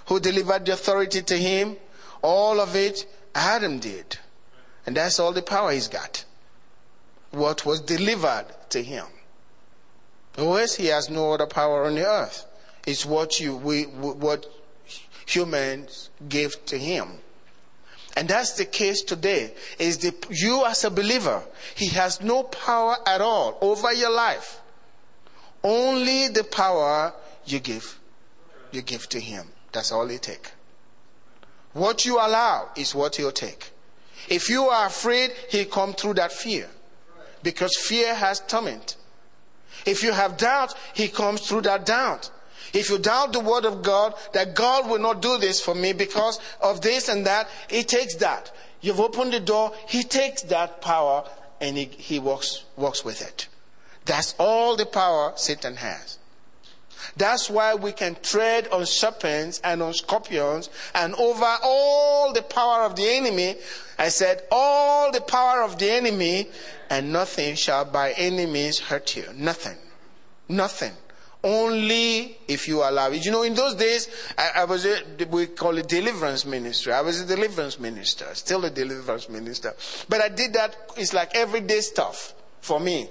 [0.07, 1.77] Who delivered the authority to him?
[2.21, 4.17] All of it, Adam did.
[4.85, 6.25] And that's all the power he's got.
[7.33, 9.05] What was delivered to him.
[10.37, 12.45] Otherwise, he has no other power on the earth.
[12.85, 14.45] It's what you, we, what
[15.25, 17.07] humans gave to him.
[18.15, 19.53] And that's the case today.
[19.79, 21.43] Is the, you as a believer,
[21.75, 24.61] he has no power at all over your life.
[25.63, 27.13] Only the power
[27.45, 27.99] you give,
[28.71, 29.47] you give to him.
[29.71, 30.51] That's all he take.
[31.73, 33.71] What you allow is what he'll take.
[34.29, 36.69] If you are afraid, he'll come through that fear.
[37.43, 38.95] Because fear has torment.
[39.85, 42.31] If you have doubt, he comes through that doubt.
[42.73, 45.93] If you doubt the word of God, that God will not do this for me
[45.93, 48.51] because of this and that, he takes that.
[48.81, 51.23] You've opened the door, he takes that power
[51.61, 53.47] and he, he walks, walks with it.
[54.05, 56.17] That's all the power Satan has.
[57.17, 62.83] That's why we can tread on serpents and on scorpions and over all the power
[62.83, 63.55] of the enemy.
[63.97, 66.49] I said, all the power of the enemy,
[66.89, 69.25] and nothing shall by any means hurt you.
[69.35, 69.77] Nothing.
[70.49, 70.93] Nothing
[71.43, 73.25] only if you allow it.
[73.25, 76.93] You know, in those days, I, I, was a, we call it deliverance ministry.
[76.93, 79.73] I was a deliverance minister, still a deliverance minister.
[80.07, 83.09] But I did that, it's like everyday stuff for me.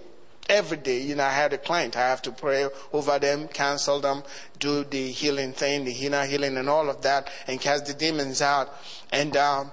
[0.48, 1.96] Every day, you know, I had a client.
[1.96, 4.22] I have to pray over them, cancel them,
[4.58, 8.42] do the healing thing, the inner healing and all of that, and cast the demons
[8.42, 8.68] out.
[9.12, 9.72] And, um,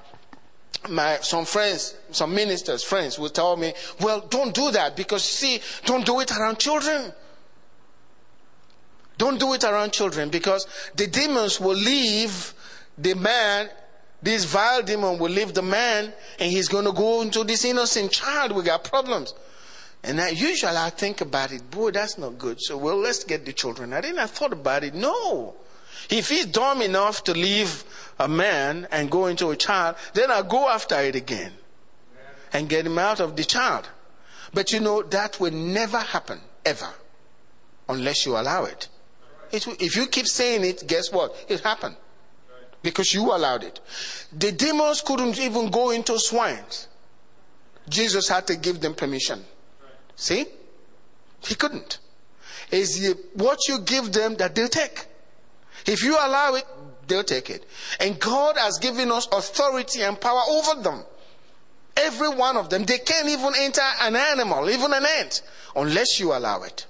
[0.88, 5.60] my some friends, some ministers, friends will tell me, well, don't do that because see,
[5.86, 7.12] don't do it around children.
[9.18, 12.54] Don't do it around children because the demons will leave
[12.98, 13.70] the man.
[14.22, 18.12] This vile demon will leave the man and he's going to go into this innocent
[18.12, 18.54] child.
[18.54, 19.34] We got problems.
[20.04, 22.62] And I, usually I think about it, boy, that's not good.
[22.62, 23.94] So, well, let's get the children.
[23.94, 24.94] I didn't I thought about it.
[24.94, 25.56] No.
[26.10, 27.84] If he's dumb enough to leave
[28.18, 31.52] a man and go into a child, then I'll go after it again
[32.54, 33.90] and get him out of the child.
[34.54, 36.90] But you know, that will never happen, ever,
[37.88, 38.88] unless you allow it.
[39.52, 41.36] It, if you keep saying it, guess what?
[41.48, 41.98] It happened.
[42.82, 43.80] Because you allowed it.
[44.32, 46.88] The demons couldn't even go into swines.
[47.90, 49.44] Jesus had to give them permission.
[50.20, 50.46] See?
[51.48, 52.00] He couldn't.
[52.72, 55.06] Is what you give them that they'll take.
[55.86, 56.66] If you allow it,
[57.08, 57.66] they'll take it.
[58.02, 61.04] And God has given us authority and power over them.
[61.96, 62.84] Every one of them.
[62.84, 65.42] They can't even enter an animal, even an ant,
[65.76, 66.86] unless you allow it.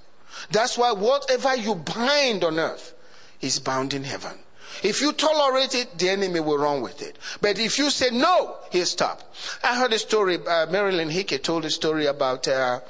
[0.50, 2.94] That's why whatever you bind on earth
[3.40, 4.36] is bound in heaven.
[4.82, 7.16] If you tolerate it, the enemy will run with it.
[7.40, 9.22] But if you say no, he'll stop.
[9.62, 12.80] I heard a story, uh, Marilyn Hickey told a story about uh,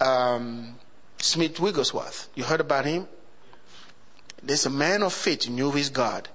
[0.00, 0.76] um,
[1.18, 2.28] Smith Wigglesworth.
[2.34, 3.08] You heard about him?
[4.42, 6.28] There's a man of faith who knew his God.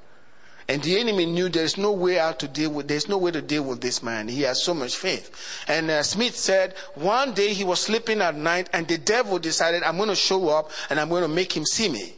[0.67, 3.41] And the enemy knew there's no way out to deal with, there's no way to
[3.41, 4.27] deal with this man.
[4.27, 5.63] He has so much faith.
[5.67, 9.81] And uh, Smith said one day he was sleeping at night and the devil decided,
[9.81, 12.13] I'm going to show up and I'm going to make him see me.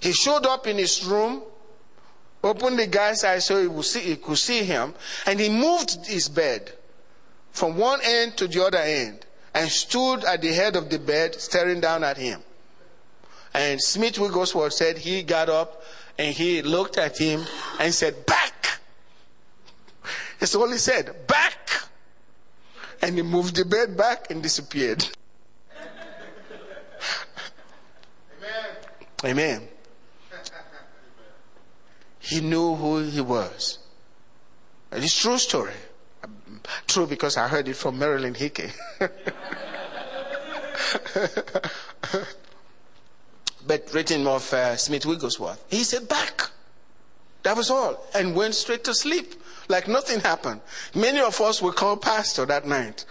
[0.00, 1.42] He showed up in his room,
[2.42, 4.94] opened the guy's eyes so he, would see, he could see him,
[5.26, 6.72] and he moved his bed
[7.50, 9.25] from one end to the other end
[9.56, 12.42] and stood at the head of the bed staring down at him.
[13.54, 15.82] And Smith Wigglesworth said he got up
[16.18, 17.42] and he looked at him
[17.80, 18.80] and said, Back!
[20.38, 21.70] That's all he said, Back!
[23.00, 25.06] And he moved the bed back and disappeared.
[29.24, 29.24] Amen.
[29.24, 29.68] Amen.
[32.18, 33.78] He knew who he was.
[34.92, 35.72] It's true story.
[36.86, 38.70] True because I heard it from Marilyn Hickey.
[43.66, 45.64] but written of uh, Smith Wigglesworth.
[45.68, 46.50] He said, back.
[47.42, 48.04] That was all.
[48.14, 49.34] And went straight to sleep.
[49.68, 50.60] Like nothing happened.
[50.94, 53.04] Many of us will call pastor that night.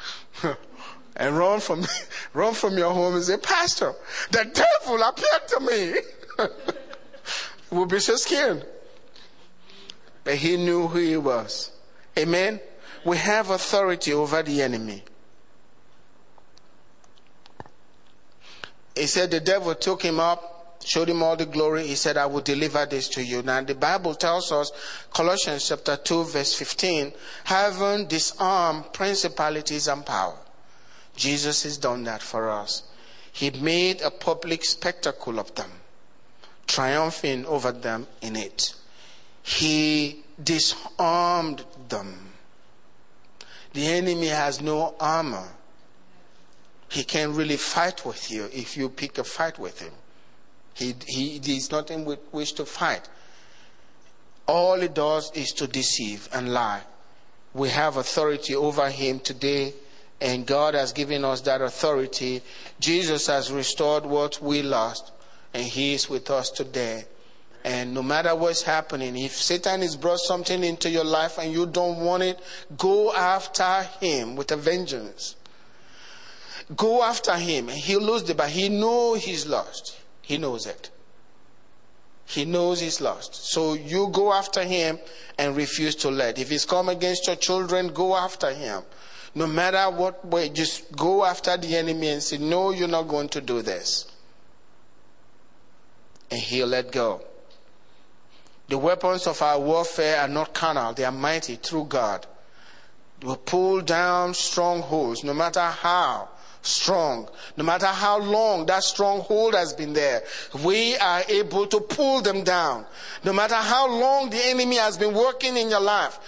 [1.17, 1.85] and run from,
[2.33, 3.93] run from your home and say, Pastor,
[4.31, 6.47] the devil appeared to me.
[7.71, 8.65] we'll be so scared.
[10.23, 11.71] But he knew who he was.
[12.17, 12.59] Amen.
[13.05, 15.03] We have authority over the enemy.
[18.95, 21.85] He said the devil took him up, showed him all the glory.
[21.85, 23.43] He said, I will deliver this to you.
[23.43, 24.71] Now the Bible tells us,
[25.13, 30.37] Colossians chapter 2 verse 15, having disarmed principalities and power.
[31.15, 32.83] Jesus has done that for us.
[33.31, 35.69] He made a public spectacle of them,
[36.65, 38.73] triumphing over them in it.
[39.43, 42.31] He disarmed them.
[43.75, 45.47] The enemy has no armor
[46.95, 49.91] he can't really fight with you if you pick a fight with him.
[50.73, 53.09] He, he, he's nothing with which to fight.
[54.47, 56.83] All he does is to deceive and lie.
[57.53, 59.73] We have authority over him today,
[60.21, 62.41] and God has given us that authority.
[62.79, 65.11] Jesus has restored what we lost,
[65.53, 67.05] and he is with us today.
[67.65, 71.65] And no matter what's happening, if Satan has brought something into your life and you
[71.65, 72.39] don't want it,
[72.77, 75.35] go after him with a vengeance.
[76.75, 77.69] Go after him.
[77.69, 78.53] He'll lose the battle.
[78.53, 79.99] He knows he's lost.
[80.21, 80.91] He knows it.
[82.25, 83.33] He knows he's lost.
[83.33, 84.99] So you go after him
[85.39, 86.37] and refuse to let.
[86.37, 88.83] If he's come against your children, go after him.
[89.33, 93.29] No matter what way, just go after the enemy and say, No, you're not going
[93.29, 94.05] to do this.
[96.29, 97.23] And he'll let go.
[98.67, 102.25] The weapons of our warfare are not carnal, they are mighty through God.
[103.21, 106.29] We pull down strongholds, no matter how
[106.65, 107.29] strong.
[107.57, 110.23] No matter how long that stronghold has been there,
[110.63, 112.85] we are able to pull them down.
[113.23, 116.19] No matter how long the enemy has been working in your life,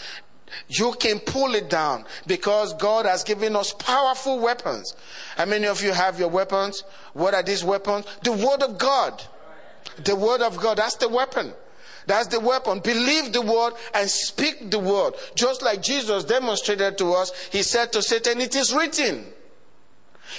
[0.69, 4.95] you can pull it down because God has given us powerful weapons.
[5.35, 6.83] How many of you have your weapons?
[7.13, 8.05] What are these weapons?
[8.23, 9.21] The Word of God.
[10.03, 10.77] The Word of God.
[10.77, 11.53] That's the weapon.
[12.07, 12.79] That's the weapon.
[12.79, 15.13] Believe the word and speak the word.
[15.35, 19.25] Just like Jesus demonstrated to us, he said to Satan, It is written.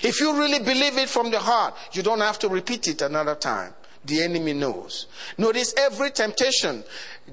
[0.03, 3.35] If you really believe it from the heart, you don't have to repeat it another
[3.35, 3.75] time.
[4.05, 5.07] The enemy knows.
[5.37, 6.85] Notice every temptation.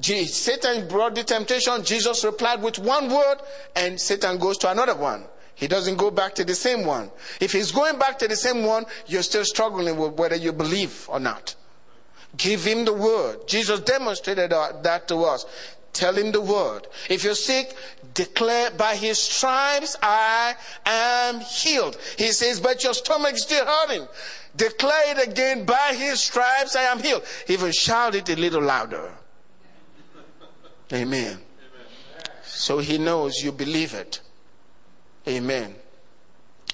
[0.02, 3.38] Satan brought the temptation, Jesus replied with one word,
[3.76, 5.24] and Satan goes to another one.
[5.54, 7.12] He doesn't go back to the same one.
[7.40, 11.08] If he's going back to the same one, you're still struggling with whether you believe
[11.10, 11.56] or not.
[12.38, 13.48] Give him the word.
[13.48, 15.46] Jesus demonstrated that to us.
[15.94, 16.88] Tell him the word.
[17.10, 17.74] If you're sick,
[18.14, 20.56] declare by his stripes I
[20.86, 21.98] am healed.
[22.18, 24.08] He says, but your stomach's still hurting.
[24.58, 27.24] Declare it again, by his stripes I am healed.
[27.48, 29.12] Even shout it a little louder.
[30.92, 31.40] Amen.
[32.44, 34.20] So he knows you believe it.
[35.28, 35.76] Amen.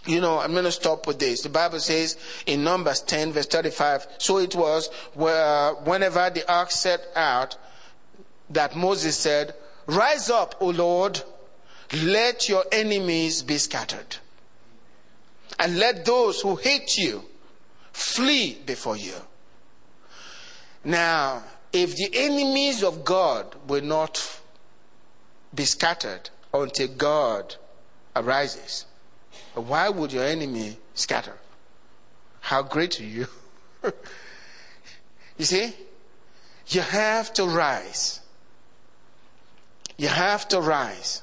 [0.05, 1.41] You know, I'm going to stop with this.
[1.41, 6.71] The Bible says in Numbers 10, verse 35, so it was where, whenever the ark
[6.71, 7.57] set out,
[8.49, 9.53] that Moses said,
[9.85, 11.21] Rise up, O Lord,
[12.03, 14.17] let your enemies be scattered,
[15.59, 17.23] and let those who hate you
[17.91, 19.13] flee before you.
[20.83, 24.39] Now, if the enemies of God will not
[25.53, 27.55] be scattered until God
[28.15, 28.85] arises,
[29.53, 31.37] why would your enemy scatter?
[32.39, 33.27] How great are you?
[35.37, 35.73] you see,
[36.67, 38.21] you have to rise.
[39.97, 41.21] You have to rise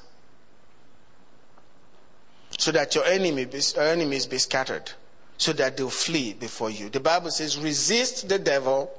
[2.57, 4.91] so that your enemy be, enemies be scattered,
[5.37, 6.89] so that they'll flee before you.
[6.89, 8.91] The Bible says, resist the devil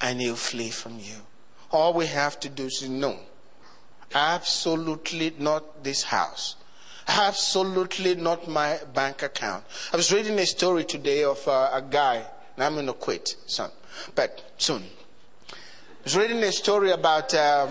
[0.00, 1.16] and he'll flee from you.
[1.70, 3.18] All we have to do is no.
[4.14, 6.56] Absolutely not this house.
[7.08, 9.64] Absolutely not my bank account.
[9.92, 12.16] I was reading a story today of uh, a guy,
[12.54, 13.70] and I'm going to quit soon,
[14.14, 14.82] but soon.
[15.50, 15.54] I
[16.04, 17.68] was reading a story about uh,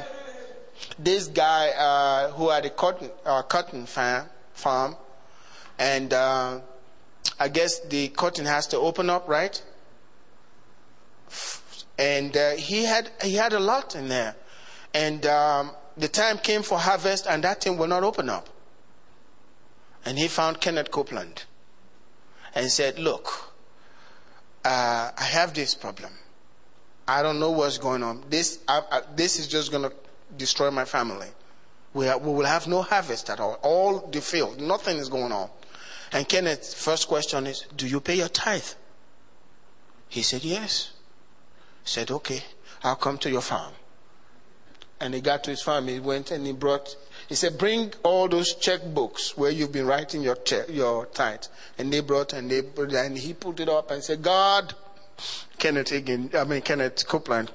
[0.98, 4.96] this guy uh, who had a cotton, uh, cotton farm, farm
[5.78, 6.60] and uh,
[7.40, 9.62] I guess the cotton has to open up, right?
[12.00, 14.36] And he had he had a lot in there,
[14.96, 18.50] and um, the time came for harvest, and that thing will not open up.
[20.08, 21.44] And he found Kenneth Copeland,
[22.56, 23.28] and said, "Look,
[24.64, 26.14] uh, I have this problem.
[27.06, 28.24] I don't know what's going on.
[28.30, 28.60] This
[29.16, 29.94] this is just going to
[30.38, 31.28] destroy my family.
[31.94, 33.60] We, we will have no harvest at all.
[33.62, 35.50] All the field, nothing is going on."
[36.14, 38.64] And Kenneth's first question is, Do you pay your tithe?
[40.08, 40.92] He said, Yes.
[41.84, 42.44] He said, Okay,
[42.82, 43.74] I'll come to your farm.
[45.00, 45.88] And he got to his farm.
[45.88, 46.96] He went and he brought,
[47.30, 50.38] he said, Bring all those checkbooks where you've been writing your,
[50.70, 51.44] your tithe.
[51.78, 54.74] And they brought and they and he put it up and said, God,
[55.60, 57.52] Kenneth again, I mean, Kenneth Copeland,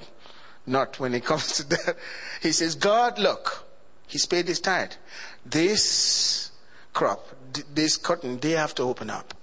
[0.66, 1.96] not when it comes to that.
[2.40, 3.64] He says, God, look,
[4.06, 4.92] he's paid his tithe.
[5.44, 6.52] This
[6.92, 7.26] crop,
[7.74, 9.34] this curtain, they have to open up.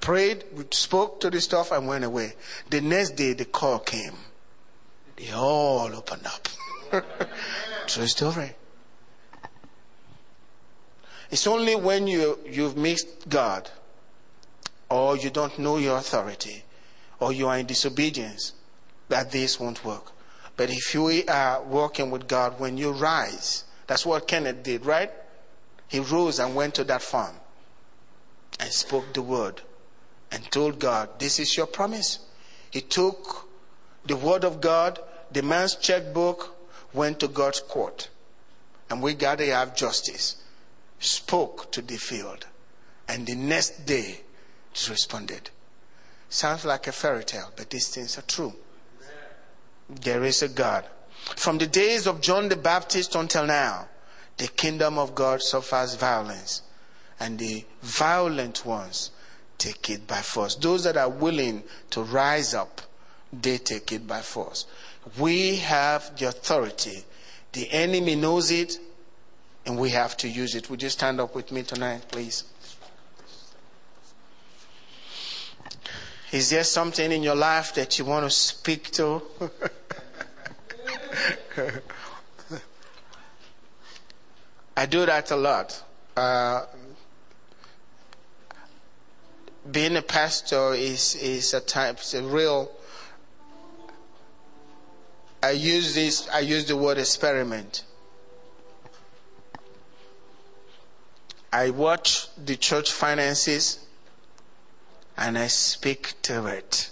[0.00, 2.34] Prayed, spoke to the stuff and went away.
[2.68, 4.14] The next day, the call came.
[5.16, 6.48] They all opened up.
[7.86, 8.54] True story.
[11.30, 13.70] It's only when you, you've missed God,
[14.88, 16.64] or you don't know your authority,
[17.20, 18.54] or you are in disobedience,
[19.08, 20.12] that this won't work.
[20.56, 25.10] But if you are walking with God, when you rise, that's what Kenneth did, right?
[25.86, 27.36] He rose and went to that farm
[28.58, 29.62] and spoke the word
[30.30, 32.20] and told God, This is your promise.
[32.70, 33.48] He took
[34.04, 34.98] the word of God,
[35.30, 36.57] the man's checkbook,
[36.92, 38.08] went to God's court.
[38.90, 40.36] And we got to have justice.
[40.98, 42.46] Spoke to the field.
[43.08, 44.20] And the next day,
[44.72, 45.50] it responded.
[46.28, 48.52] Sounds like a fairy tale, but these things are true.
[49.88, 50.84] There is a God.
[51.36, 53.88] From the days of John the Baptist until now,
[54.36, 56.62] the kingdom of God suffers violence,
[57.18, 59.10] and the violent ones
[59.56, 60.54] take it by force.
[60.54, 62.80] Those that are willing to rise up,
[63.32, 64.66] they take it by force.
[65.16, 67.04] We have the authority.
[67.52, 68.78] The enemy knows it,
[69.64, 70.68] and we have to use it.
[70.70, 72.44] Would you stand up with me tonight, please?
[76.30, 79.22] Is there something in your life that you want to speak to?
[84.76, 85.82] I do that a lot.
[86.16, 86.66] Uh,
[89.70, 92.70] being a pastor is is a type, it's a real.
[95.42, 96.28] I use this.
[96.28, 97.84] I use the word experiment.
[101.52, 103.86] I watch the church finances,
[105.16, 106.90] and I speak to it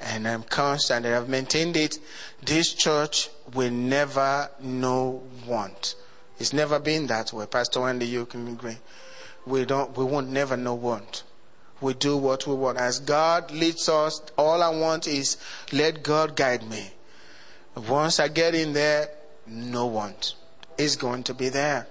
[0.00, 1.98] and I'm constant and I've maintained it.
[2.42, 5.96] This church will never know want.
[6.38, 7.46] It's never been that way.
[7.46, 8.78] Pastor Wendy, you can agree.
[9.46, 11.24] We don't, we won't never know want.
[11.80, 12.78] We do what we want.
[12.78, 15.36] As God leads us, all I want is
[15.72, 16.90] let God guide me.
[17.76, 19.10] Once I get in there,
[19.46, 20.34] no want
[20.76, 21.86] is going to be there.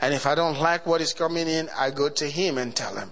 [0.00, 2.96] And if I don't like what is coming in, I go to Him and tell
[2.96, 3.10] Him.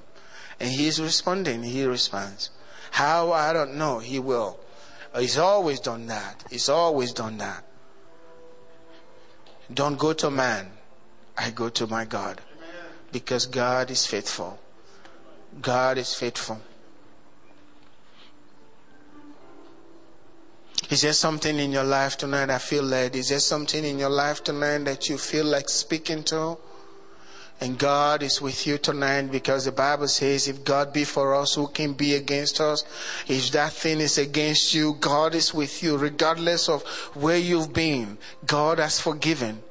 [0.60, 1.62] And He's responding.
[1.62, 2.50] He responds.
[2.90, 3.32] How?
[3.32, 3.98] I don't know.
[3.98, 4.58] He will.
[5.16, 6.44] He's always done that.
[6.50, 7.64] He's always done that.
[9.72, 10.70] Don't go to man.
[11.36, 12.40] I go to my God.
[13.12, 14.58] Because God is faithful.
[15.60, 16.60] God is faithful.
[20.90, 23.14] Is there something in your life tonight I feel led?
[23.14, 26.56] Is there something in your life tonight that you feel like speaking to?
[27.60, 31.54] And God is with you tonight because the Bible says, if God be for us,
[31.54, 32.84] who can be against us?
[33.26, 38.16] If that thing is against you, God is with you regardless of where you've been.
[38.46, 39.62] God has forgiven.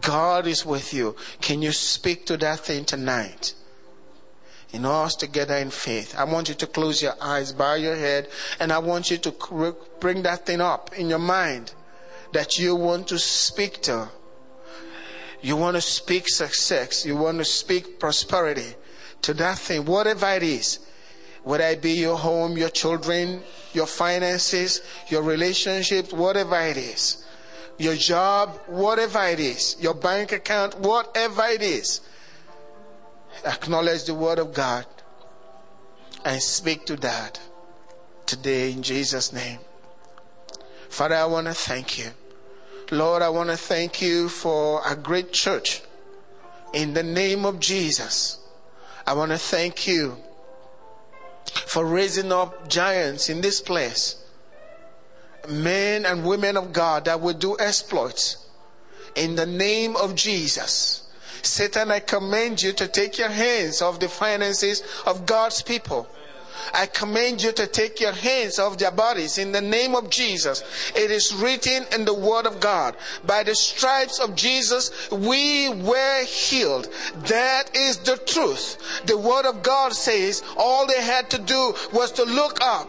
[0.00, 1.14] God is with you.
[1.40, 3.54] Can you speak to that thing tonight?
[4.72, 6.14] In us together in faith.
[6.18, 9.76] I want you to close your eyes, bow your head, and I want you to
[10.00, 11.72] bring that thing up in your mind
[12.32, 14.08] that you want to speak to.
[15.40, 17.06] You want to speak success.
[17.06, 18.74] You want to speak prosperity
[19.22, 20.80] to that thing, whatever it is.
[21.44, 23.42] Whether it be your home, your children,
[23.72, 27.24] your finances, your relationships, whatever it is.
[27.78, 29.76] Your job, whatever it is.
[29.80, 32.00] Your bank account, whatever it is.
[33.44, 34.86] Acknowledge the word of God
[36.24, 37.40] and speak to that
[38.26, 39.60] today in Jesus' name.
[40.88, 42.10] Father, I want to thank you.
[42.90, 45.82] Lord, I want to thank you for a great church.
[46.72, 48.38] In the name of Jesus,
[49.06, 50.16] I want to thank you
[51.66, 54.22] for raising up giants in this place.
[55.48, 58.46] Men and women of God that will do exploits.
[59.14, 61.05] In the name of Jesus.
[61.42, 66.08] Satan, I command you to take your hands off the finances of God's people.
[66.72, 70.62] I command you to take your hands off their bodies in the name of Jesus.
[70.94, 72.96] It is written in the Word of God.
[73.24, 76.88] By the stripes of Jesus, we were healed.
[77.28, 78.78] That is the truth.
[79.06, 82.88] The Word of God says all they had to do was to look up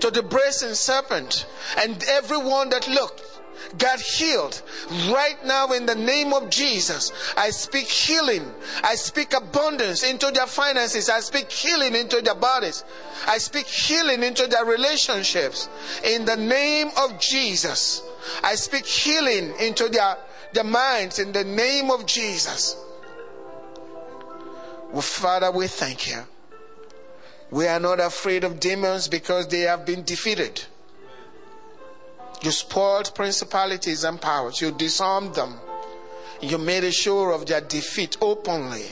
[0.00, 1.46] to the brazen serpent,
[1.78, 3.35] and everyone that looked
[3.78, 4.62] got healed
[5.08, 7.12] right now in the name of Jesus.
[7.36, 8.52] I speak healing.
[8.82, 11.08] I speak abundance into their finances.
[11.08, 12.84] I speak healing into their bodies.
[13.26, 15.68] I speak healing into their relationships
[16.04, 18.02] in the name of Jesus.
[18.42, 20.16] I speak healing into their,
[20.52, 22.76] their minds in the name of Jesus.
[24.92, 26.22] Well, Father, we thank you.
[27.50, 30.64] We are not afraid of demons because they have been defeated.
[32.42, 34.60] You spoiled principalities and powers.
[34.60, 35.54] You disarmed them.
[36.40, 38.86] You made sure of their defeat openly.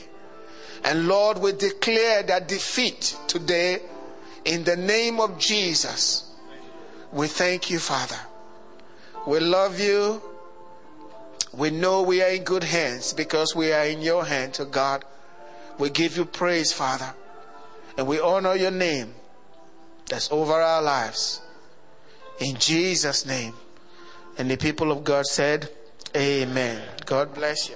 [0.83, 3.81] And Lord, we declare that defeat today
[4.43, 6.31] in the name of Jesus.
[7.11, 8.19] We thank you, Father.
[9.25, 10.21] We love you.
[11.53, 15.05] We know we are in good hands because we are in your hands, oh God.
[15.79, 17.13] We give you praise, Father.
[17.97, 19.13] And we honor your name
[20.07, 21.41] that's over our lives.
[22.39, 23.53] In Jesus' name.
[24.37, 25.69] And the people of God said,
[26.15, 26.81] Amen.
[27.05, 27.75] God bless you.